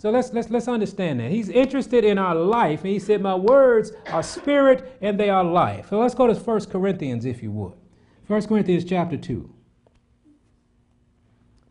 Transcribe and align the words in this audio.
So 0.00 0.08
let's, 0.08 0.32
let's, 0.32 0.48
let's 0.48 0.66
understand 0.66 1.20
that. 1.20 1.30
He's 1.30 1.50
interested 1.50 2.06
in 2.06 2.16
our 2.16 2.34
life, 2.34 2.84
and 2.84 2.88
he 2.88 2.98
said, 2.98 3.20
My 3.20 3.34
words 3.34 3.92
are 4.10 4.22
spirit 4.22 4.96
and 5.02 5.20
they 5.20 5.28
are 5.28 5.44
life. 5.44 5.90
So 5.90 5.98
let's 5.98 6.14
go 6.14 6.26
to 6.26 6.32
1 6.32 6.64
Corinthians, 6.70 7.26
if 7.26 7.42
you 7.42 7.50
would. 7.50 7.74
1 8.26 8.46
Corinthians 8.46 8.86
chapter 8.86 9.18
2. 9.18 9.52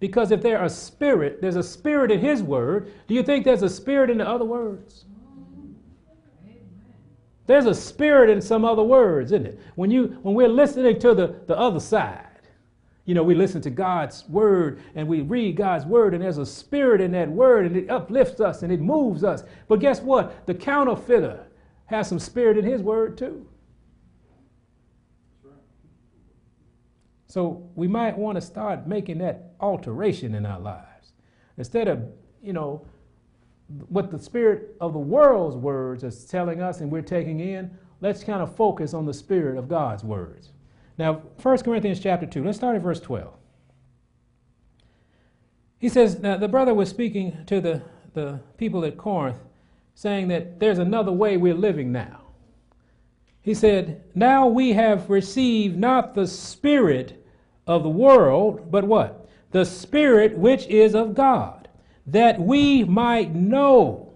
Because 0.00 0.32
if 0.32 0.42
there 0.42 0.58
are 0.58 0.68
spirit, 0.68 1.40
there's 1.40 1.54
a 1.54 1.62
spirit 1.62 2.10
in 2.10 2.18
his 2.18 2.42
word. 2.42 2.92
Do 3.06 3.14
you 3.14 3.22
think 3.22 3.44
there's 3.44 3.62
a 3.62 3.70
spirit 3.70 4.10
in 4.10 4.18
the 4.18 4.28
other 4.28 4.44
words? 4.44 5.04
There's 7.46 7.66
a 7.66 7.74
spirit 7.74 8.28
in 8.28 8.42
some 8.42 8.64
other 8.64 8.82
words, 8.82 9.30
isn't 9.30 9.46
it? 9.46 9.60
When 9.76 9.92
you 9.92 10.18
when 10.22 10.34
we're 10.34 10.48
listening 10.48 10.98
to 10.98 11.14
the, 11.14 11.36
the 11.46 11.56
other 11.56 11.78
side, 11.78 12.25
you 13.06 13.14
know, 13.14 13.22
we 13.22 13.34
listen 13.34 13.62
to 13.62 13.70
God's 13.70 14.24
word 14.28 14.80
and 14.94 15.08
we 15.08 15.22
read 15.22 15.56
God's 15.56 15.86
word, 15.86 16.12
and 16.12 16.22
there's 16.22 16.38
a 16.38 16.44
spirit 16.44 17.00
in 17.00 17.12
that 17.12 17.30
word, 17.30 17.64
and 17.64 17.76
it 17.76 17.88
uplifts 17.88 18.40
us 18.40 18.62
and 18.62 18.72
it 18.72 18.80
moves 18.80 19.24
us. 19.24 19.44
But 19.68 19.80
guess 19.80 20.00
what? 20.00 20.46
The 20.46 20.54
counterfeiter 20.54 21.46
has 21.86 22.08
some 22.08 22.18
spirit 22.18 22.58
in 22.58 22.64
his 22.64 22.82
word 22.82 23.16
too. 23.16 23.46
So 27.28 27.70
we 27.74 27.86
might 27.86 28.16
want 28.16 28.36
to 28.36 28.40
start 28.40 28.86
making 28.86 29.18
that 29.18 29.52
alteration 29.60 30.34
in 30.34 30.44
our 30.44 30.58
lives. 30.58 31.12
Instead 31.58 31.86
of, 31.86 32.02
you 32.42 32.52
know, 32.52 32.86
what 33.88 34.10
the 34.10 34.18
spirit 34.18 34.76
of 34.80 34.92
the 34.92 34.98
world's 34.98 35.56
words 35.56 36.02
is 36.02 36.24
telling 36.24 36.60
us 36.60 36.80
and 36.80 36.90
we're 36.90 37.02
taking 37.02 37.40
in, 37.40 37.70
let's 38.00 38.24
kind 38.24 38.42
of 38.42 38.56
focus 38.56 38.94
on 38.94 39.06
the 39.06 39.14
spirit 39.14 39.58
of 39.58 39.68
God's 39.68 40.02
words. 40.02 40.52
Now, 40.98 41.22
1 41.42 41.58
Corinthians 41.58 42.00
chapter 42.00 42.26
2, 42.26 42.44
let's 42.44 42.58
start 42.58 42.76
at 42.76 42.82
verse 42.82 43.00
12. 43.00 43.32
He 45.78 45.88
says, 45.88 46.18
now 46.18 46.36
the 46.36 46.48
brother 46.48 46.74
was 46.74 46.88
speaking 46.88 47.44
to 47.46 47.60
the, 47.60 47.82
the 48.14 48.40
people 48.56 48.84
at 48.84 48.96
Corinth, 48.96 49.38
saying 49.94 50.28
that 50.28 50.58
there's 50.58 50.78
another 50.78 51.12
way 51.12 51.36
we're 51.36 51.54
living 51.54 51.92
now. 51.92 52.22
He 53.46 53.54
said, 53.54 54.02
Now 54.12 54.48
we 54.48 54.72
have 54.72 55.08
received 55.08 55.78
not 55.78 56.16
the 56.16 56.26
spirit 56.26 57.24
of 57.64 57.84
the 57.84 57.88
world, 57.88 58.72
but 58.72 58.82
what? 58.82 59.28
The 59.52 59.64
spirit 59.64 60.36
which 60.36 60.66
is 60.66 60.96
of 60.96 61.14
God, 61.14 61.68
that 62.08 62.40
we 62.40 62.82
might 62.82 63.36
know 63.36 64.14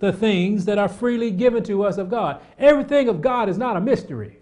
the 0.00 0.12
things 0.12 0.64
that 0.64 0.78
are 0.78 0.88
freely 0.88 1.30
given 1.30 1.62
to 1.64 1.84
us 1.84 1.98
of 1.98 2.10
God. 2.10 2.40
Everything 2.58 3.08
of 3.08 3.20
God 3.20 3.48
is 3.48 3.56
not 3.56 3.76
a 3.76 3.80
mystery. 3.80 4.40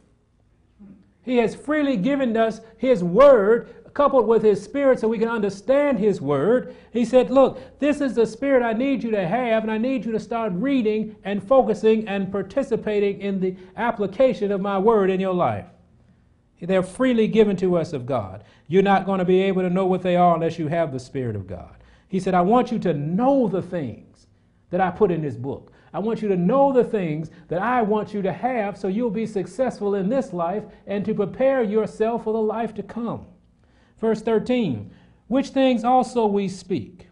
He 1.22 1.36
has 1.36 1.54
freely 1.54 1.96
given 1.96 2.36
us 2.36 2.60
His 2.76 3.02
Word, 3.04 3.74
coupled 3.94 4.26
with 4.26 4.42
His 4.42 4.62
Spirit, 4.62 4.98
so 4.98 5.08
we 5.08 5.18
can 5.18 5.28
understand 5.28 5.98
His 5.98 6.20
Word. 6.20 6.74
He 6.92 7.04
said, 7.04 7.30
Look, 7.30 7.78
this 7.78 8.00
is 8.00 8.14
the 8.14 8.26
Spirit 8.26 8.62
I 8.62 8.72
need 8.72 9.02
you 9.02 9.10
to 9.12 9.26
have, 9.26 9.62
and 9.62 9.70
I 9.70 9.78
need 9.78 10.04
you 10.04 10.12
to 10.12 10.20
start 10.20 10.52
reading 10.54 11.16
and 11.24 11.42
focusing 11.42 12.08
and 12.08 12.32
participating 12.32 13.20
in 13.20 13.40
the 13.40 13.56
application 13.76 14.50
of 14.50 14.60
my 14.60 14.78
Word 14.78 15.10
in 15.10 15.20
your 15.20 15.34
life. 15.34 15.66
They're 16.60 16.82
freely 16.82 17.26
given 17.26 17.56
to 17.56 17.76
us 17.76 17.92
of 17.92 18.06
God. 18.06 18.44
You're 18.68 18.82
not 18.82 19.04
going 19.04 19.18
to 19.18 19.24
be 19.24 19.42
able 19.42 19.62
to 19.62 19.70
know 19.70 19.86
what 19.86 20.02
they 20.02 20.16
are 20.16 20.34
unless 20.34 20.58
you 20.58 20.68
have 20.68 20.92
the 20.92 21.00
Spirit 21.00 21.34
of 21.34 21.46
God. 21.46 21.76
He 22.08 22.20
said, 22.20 22.34
I 22.34 22.42
want 22.42 22.70
you 22.70 22.78
to 22.80 22.94
know 22.94 23.48
the 23.48 23.62
things 23.62 24.28
that 24.70 24.80
I 24.80 24.90
put 24.90 25.10
in 25.10 25.22
this 25.22 25.34
book. 25.34 25.71
I 25.92 25.98
want 25.98 26.22
you 26.22 26.28
to 26.28 26.36
know 26.36 26.72
the 26.72 26.84
things 26.84 27.30
that 27.48 27.60
I 27.60 27.82
want 27.82 28.14
you 28.14 28.22
to 28.22 28.32
have 28.32 28.78
so 28.78 28.88
you'll 28.88 29.10
be 29.10 29.26
successful 29.26 29.94
in 29.94 30.08
this 30.08 30.32
life 30.32 30.64
and 30.86 31.04
to 31.04 31.14
prepare 31.14 31.62
yourself 31.62 32.24
for 32.24 32.32
the 32.32 32.40
life 32.40 32.74
to 32.74 32.82
come. 32.82 33.26
Verse 33.98 34.22
13, 34.22 34.90
which 35.28 35.48
things 35.48 35.84
also 35.84 36.26
we 36.26 36.48
speak, 36.48 37.08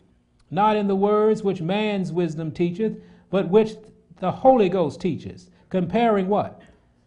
not 0.51 0.77
in 0.77 0.89
the 0.89 0.97
words 0.97 1.43
which 1.43 1.61
man's 1.61 2.13
wisdom 2.13 2.51
teacheth, 2.51 2.97
but 3.31 3.49
which 3.49 3.73
the 4.19 4.33
Holy 4.33 4.69
Ghost 4.69 5.01
teaches, 5.01 5.51
comparing 5.69 6.29
what? 6.29 6.61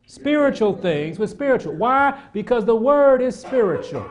Spiritual 0.05 0.75
things 0.75 1.17
with 1.17 1.29
spiritual. 1.29 1.73
Why? 1.73 2.19
Because 2.33 2.65
the 2.65 2.75
word 2.75 3.21
is 3.21 3.39
spiritual. 3.39 4.09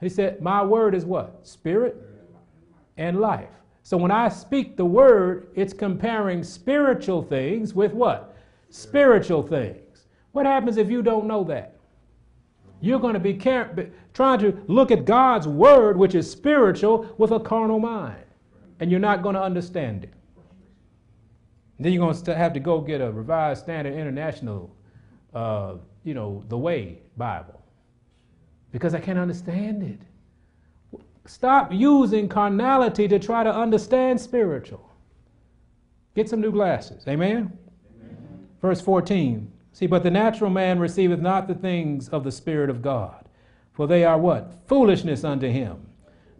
He 0.00 0.08
said, 0.08 0.40
My 0.42 0.62
word 0.62 0.94
is 0.94 1.04
what? 1.04 1.46
Spirit 1.46 1.96
and 2.96 3.20
life. 3.20 3.61
So 3.82 3.96
when 3.96 4.10
I 4.10 4.28
speak 4.28 4.76
the 4.76 4.84
word, 4.84 5.48
it's 5.54 5.72
comparing 5.72 6.44
spiritual 6.44 7.22
things 7.22 7.74
with 7.74 7.92
what? 7.92 8.36
Spiritual 8.70 9.42
things. 9.42 10.06
What 10.32 10.46
happens 10.46 10.76
if 10.76 10.90
you 10.90 11.02
don't 11.02 11.26
know 11.26 11.44
that? 11.44 11.76
You're 12.80 13.00
going 13.00 13.14
to 13.14 13.20
be 13.20 13.34
car- 13.34 13.74
trying 14.14 14.38
to 14.40 14.62
look 14.66 14.90
at 14.90 15.04
God's 15.04 15.46
word, 15.46 15.96
which 15.96 16.14
is 16.14 16.30
spiritual, 16.30 17.14
with 17.18 17.30
a 17.32 17.40
carnal 17.40 17.78
mind, 17.78 18.24
and 18.80 18.90
you're 18.90 19.00
not 19.00 19.22
going 19.22 19.34
to 19.34 19.42
understand 19.42 20.04
it. 20.04 20.12
Then 21.78 21.92
you're 21.92 22.04
going 22.04 22.16
to 22.22 22.34
have 22.34 22.52
to 22.52 22.60
go 22.60 22.80
get 22.80 23.00
a 23.00 23.10
Revised 23.10 23.64
Standard 23.64 23.94
International, 23.94 24.74
uh, 25.34 25.74
you 26.04 26.14
know, 26.14 26.44
the 26.48 26.58
Way 26.58 26.98
Bible, 27.16 27.60
because 28.70 28.94
I 28.94 29.00
can't 29.00 29.18
understand 29.18 29.82
it. 29.82 30.00
Stop 31.26 31.72
using 31.72 32.28
carnality 32.28 33.06
to 33.08 33.18
try 33.18 33.44
to 33.44 33.54
understand 33.54 34.20
spiritual. 34.20 34.90
Get 36.14 36.28
some 36.28 36.40
new 36.40 36.52
glasses. 36.52 37.04
Amen? 37.06 37.56
Amen? 38.00 38.48
Verse 38.60 38.80
14. 38.80 39.50
See, 39.72 39.86
but 39.86 40.02
the 40.02 40.10
natural 40.10 40.50
man 40.50 40.78
receiveth 40.78 41.20
not 41.20 41.48
the 41.48 41.54
things 41.54 42.08
of 42.08 42.24
the 42.24 42.32
Spirit 42.32 42.68
of 42.68 42.82
God, 42.82 43.24
for 43.72 43.86
they 43.86 44.04
are 44.04 44.18
what? 44.18 44.54
Foolishness 44.66 45.24
unto 45.24 45.48
him. 45.48 45.86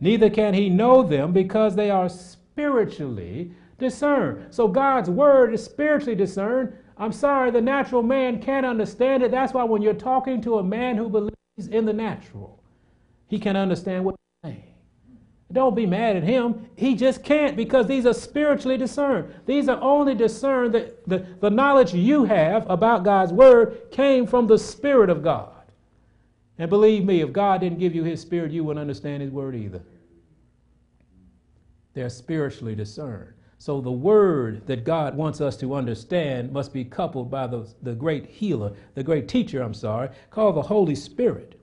Neither 0.00 0.28
can 0.28 0.52
he 0.52 0.68
know 0.68 1.02
them 1.02 1.32
because 1.32 1.74
they 1.74 1.88
are 1.88 2.08
spiritually 2.08 3.52
discerned. 3.78 4.52
So 4.52 4.68
God's 4.68 5.08
word 5.08 5.54
is 5.54 5.64
spiritually 5.64 6.14
discerned. 6.14 6.76
I'm 6.98 7.12
sorry, 7.12 7.50
the 7.50 7.60
natural 7.60 8.02
man 8.02 8.42
can't 8.42 8.66
understand 8.66 9.22
it. 9.22 9.30
That's 9.30 9.54
why 9.54 9.64
when 9.64 9.80
you're 9.80 9.94
talking 9.94 10.42
to 10.42 10.58
a 10.58 10.62
man 10.62 10.96
who 10.96 11.08
believes 11.08 11.68
in 11.70 11.86
the 11.86 11.92
natural, 11.92 12.62
he 13.28 13.38
can 13.38 13.56
understand 13.56 14.04
what 14.04 14.16
you're 14.44 14.52
saying. 14.52 14.71
Don't 15.52 15.74
be 15.74 15.86
mad 15.86 16.16
at 16.16 16.22
him. 16.22 16.68
He 16.76 16.94
just 16.94 17.22
can't 17.22 17.56
because 17.56 17.86
these 17.86 18.06
are 18.06 18.14
spiritually 18.14 18.78
discerned. 18.78 19.34
These 19.44 19.68
are 19.68 19.80
only 19.80 20.14
discerned 20.14 20.74
that 20.74 21.06
the, 21.06 21.26
the 21.40 21.50
knowledge 21.50 21.92
you 21.92 22.24
have 22.24 22.68
about 22.70 23.04
God's 23.04 23.32
word 23.32 23.90
came 23.90 24.26
from 24.26 24.46
the 24.46 24.58
Spirit 24.58 25.10
of 25.10 25.22
God. 25.22 25.50
And 26.58 26.70
believe 26.70 27.04
me, 27.04 27.20
if 27.20 27.32
God 27.32 27.60
didn't 27.60 27.78
give 27.78 27.94
you 27.94 28.04
his 28.04 28.20
spirit, 28.20 28.52
you 28.52 28.64
wouldn't 28.64 28.80
understand 28.80 29.22
his 29.22 29.30
word 29.32 29.54
either. 29.54 29.82
They're 31.94 32.08
spiritually 32.08 32.74
discerned. 32.74 33.34
So 33.58 33.80
the 33.80 33.92
word 33.92 34.66
that 34.66 34.84
God 34.84 35.16
wants 35.16 35.40
us 35.40 35.56
to 35.58 35.74
understand 35.74 36.52
must 36.52 36.72
be 36.72 36.84
coupled 36.84 37.30
by 37.30 37.46
the, 37.46 37.68
the 37.82 37.94
great 37.94 38.26
healer, 38.26 38.72
the 38.94 39.02
great 39.02 39.28
teacher, 39.28 39.62
I'm 39.62 39.74
sorry, 39.74 40.08
called 40.30 40.56
the 40.56 40.62
Holy 40.62 40.94
Spirit. 40.94 41.60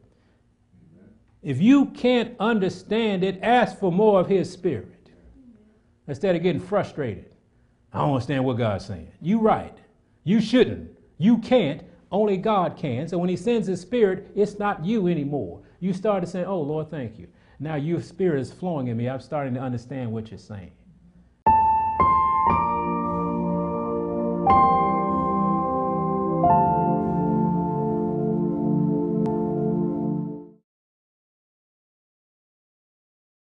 If 1.41 1.61
you 1.61 1.85
can't 1.87 2.35
understand 2.39 3.23
it, 3.23 3.39
ask 3.41 3.79
for 3.79 3.91
more 3.91 4.19
of 4.19 4.27
His 4.27 4.51
Spirit 4.51 5.09
instead 6.07 6.35
of 6.35 6.43
getting 6.43 6.61
frustrated. 6.61 7.35
I 7.93 7.99
don't 7.99 8.13
understand 8.13 8.43
what 8.43 8.57
God's 8.57 8.85
saying. 8.85 9.11
You 9.21 9.39
right. 9.39 9.77
You 10.23 10.41
shouldn't. 10.41 10.91
You 11.17 11.37
can't. 11.37 11.83
Only 12.11 12.37
God 12.37 12.75
can. 12.75 13.07
So 13.07 13.17
when 13.17 13.29
He 13.29 13.37
sends 13.37 13.67
His 13.67 13.79
Spirit, 13.81 14.31
it's 14.35 14.59
not 14.59 14.83
you 14.83 15.07
anymore. 15.07 15.61
You 15.79 15.93
start 15.93 16.23
to 16.23 16.29
say, 16.29 16.43
Oh, 16.43 16.61
Lord, 16.61 16.89
thank 16.89 17.17
you. 17.17 17.27
Now 17.59 17.75
your 17.75 18.01
Spirit 18.01 18.41
is 18.41 18.51
flowing 18.51 18.87
in 18.87 18.97
me. 18.97 19.07
I'm 19.09 19.19
starting 19.19 19.53
to 19.53 19.59
understand 19.59 20.11
what 20.11 20.31
you're 20.31 20.37
saying. 20.37 20.71